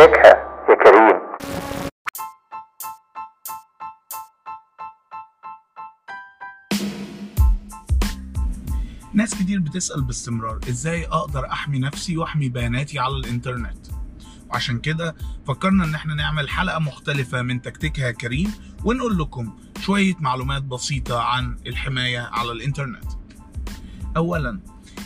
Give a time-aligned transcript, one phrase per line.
[0.00, 1.20] تكتكها يا كريم.
[9.14, 13.86] ناس كتير بتسأل باستمرار إزاي أقدر أحمي نفسي وأحمي بياناتي على الإنترنت؟
[14.50, 15.14] وعشان كده
[15.46, 18.52] فكرنا إن إحنا نعمل حلقة مختلفة من تكتيكها كريم
[18.84, 23.04] ونقول لكم شوية معلومات بسيطة عن الحماية على الإنترنت.
[24.16, 24.60] اولا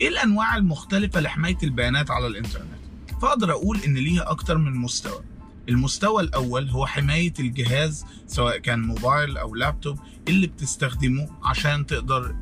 [0.00, 2.75] إيه الأنواع المختلفة لحماية البيانات على الإنترنت؟
[3.22, 5.20] فاقدر أقول ان ليها أكتر من مستوى.
[5.68, 9.98] المستوى الأول هو حماية الجهاز سواء كان موبايل أو لابتوب
[10.28, 12.36] اللي بتستخدمه عشان تقدر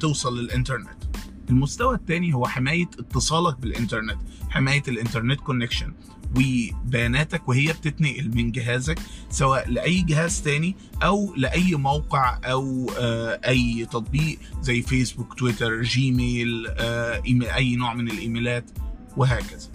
[0.00, 0.88] توصل للإنترنت.
[1.50, 4.18] المستوى الثاني هو حماية اتصالك بالإنترنت
[4.50, 5.92] حماية ال internet connection
[6.36, 8.98] وبياناتك وهي بتتنقل من جهازك
[9.30, 16.66] سواء لأي جهاز تاني أو لأي موقع أو آه، أي تطبيق زي فيسبوك تويتر جيميل
[17.56, 18.70] أي نوع من الإيميلات
[19.16, 19.68] وهكذا.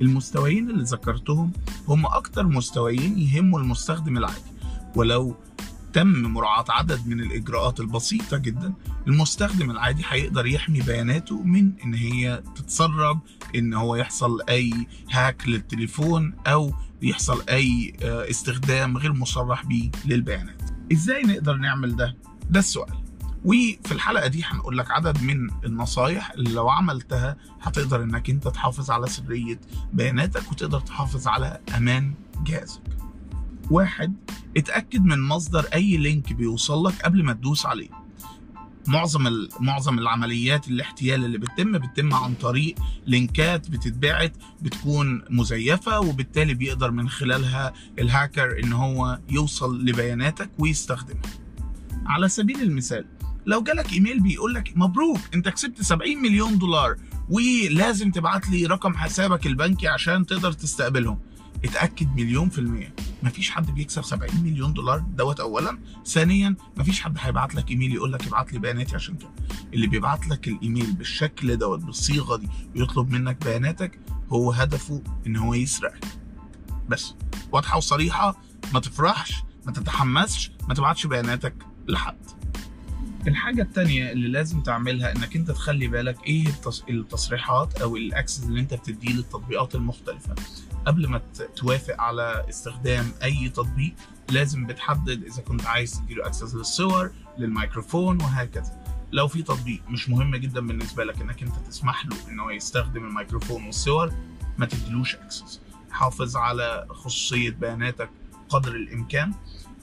[0.00, 1.52] المستويين اللي ذكرتهم
[1.88, 4.40] هم أكتر مستويين يهموا المستخدم العادي.
[4.96, 5.36] ولو
[5.92, 8.72] تم مراعاة عدد من الإجراءات البسيطة جدا
[9.06, 13.20] المستخدم العادي هيقدر يحمي بياناته من إن هي تتسرب
[13.54, 14.72] إن هو يحصل أي
[15.10, 20.62] هاك للتليفون أو يحصل أي آه، استخدام غير مصرح به للبيانات.
[20.92, 22.16] إزاي نقدر نعمل ده؟
[22.50, 22.97] ده السؤال.
[23.44, 28.90] وفي الحلقة دي هنقول لك عدد من النصايح اللي لو عملتها هتقدر إنك أنت تحافظ
[28.90, 29.60] على سرية
[29.92, 32.14] بياناتك وتقدر تحافظ على أمان
[32.44, 32.82] جهازك.
[33.70, 34.14] واحد
[34.56, 37.88] اتأكد من مصدر أي لينك بيوصل لك قبل ما تدوس عليه.
[38.86, 42.74] معظم معظم العمليات الاحتيال اللي بتتم بتتم عن طريق
[43.06, 51.22] لينكات بتتبعت بتكون مزيفة وبالتالي بيقدر من خلالها الهاكر إن هو يوصل لبياناتك ويستخدمها.
[52.06, 53.04] على سبيل المثال
[53.48, 56.96] لو جالك إيميل بيقول لك مبروك أنت كسبت 70 مليون دولار
[57.28, 61.18] ولازم تبعت لي رقم حسابك البنكي عشان تقدر تستقبلهم.
[61.64, 62.94] اتأكد مليون في المية.
[63.22, 65.78] مفيش حد بيكسب 70 مليون دولار دوت اولا.
[66.06, 69.30] ثانيا مفيش حد هيبعت لك إيميل يقول لك ابعت لي بياناتي عشان كده
[69.74, 73.98] اللي بيبعت لك الإيميل بالشكل دوت بالصيغة دي ويطلب منك بياناتك
[74.32, 76.04] هو هدفه إن هو يسرقك
[76.88, 77.14] بس.
[77.52, 78.36] واضحة وصريحة.
[78.74, 81.54] ما تفرحش ما تتحمسش ما تبعتش بياناتك
[81.88, 82.16] لحد.
[83.26, 86.84] الحاجة التانية اللي لازم تعملها إنك أنت تخلي بالك إيه التص...
[86.90, 90.34] التصريحات أو ال access اللي أنت بتديه للتطبيقات المختلفة.
[90.86, 91.20] قبل ما
[91.56, 93.94] توافق على استخدام أي تطبيق
[94.30, 98.84] لازم بتحدد إذا كنت عايز تديله access للصور للميكروفون وهكذا.
[99.12, 103.04] لو في تطبيق مش مهم جدا بالنسبة لك إنك أنت تسمح له إن هو يستخدم
[103.04, 104.12] الميكروفون والصور
[104.58, 108.10] ما تديلوش access حافظ على خصوصية بياناتك
[108.48, 109.34] قدر الإمكان.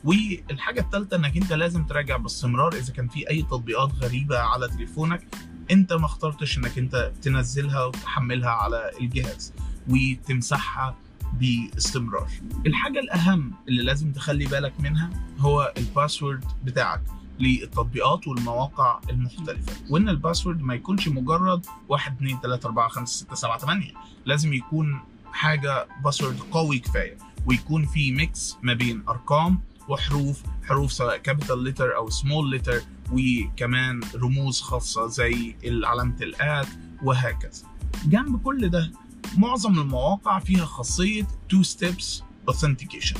[0.05, 5.27] والحاجة الثالثه إنك أنت لازم تراجع باستمرار إذا كان في أي تطبيقات غريبة على تليفونك
[5.71, 9.53] أنت ما اخترتش إنك أنت تنزلها وتحملها على الجهاز
[9.89, 10.95] وتمسحها
[11.33, 12.29] باستمرار.
[12.65, 17.01] الحاجة الأهم اللي لازم تخلي بالك منها هو ال password بتاعك
[17.39, 19.73] للتطبيقات والمواقع المختلفة.
[19.89, 23.91] وإن ال password ما يكونش مجرد 1 2 3 4 5 6 7 8
[24.25, 24.99] لازم يكون
[25.31, 29.59] حاجة password قوي كفاية ويكون في mix ما بين أرقام
[29.89, 32.81] وحروف حروف سواء capital letter أو small letter
[33.11, 36.67] وكمان رموز خاصة زي علامة ال at
[37.03, 37.63] وهكذا.
[38.05, 38.91] جنب كل ده
[39.37, 43.19] معظم المواقع فيها خاصية two steps authentication.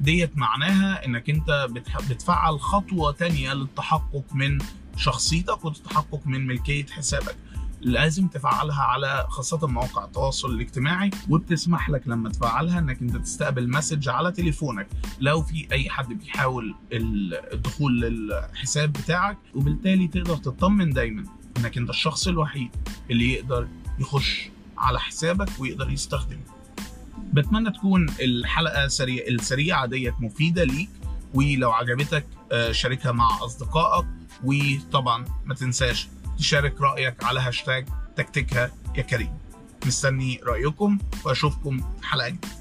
[0.00, 1.66] ديت معناها إنك أنت
[2.10, 4.58] بتفعل خطوة تانية للتحقق من
[4.96, 7.36] شخصيتك والتحقق من ملكية حسابك.
[7.80, 14.08] لازم تفعلها على خاصة مواقع التواصل الاجتماعي وبتسمح لك لما تفعلها إنك أنت تستقبل مسج
[14.08, 14.86] على تليفونك
[15.20, 21.24] لو في أي حد بيحاول ال- الدخول للحساب بتاعك وبالتالي تقدر تطمن دايما
[21.56, 22.70] إنك أنت الشخص الوحيد
[23.10, 23.68] اللي يقدر
[23.98, 26.40] يخش على حسابك ويقدر يستخدمه.
[27.32, 30.88] بتمنى تكون الحلقة سريع السريعة ديت مفيدة ليك
[31.34, 34.06] ولو عجبتك آه، شاركها مع أصدقائك
[34.44, 36.08] وطبعا ما تنساش
[36.38, 39.38] تشارك رأيك على هاشتاج تكتيكها يا كريم.
[39.86, 42.57] مستني رأيكم وأشوفكم في حلقة جديدة.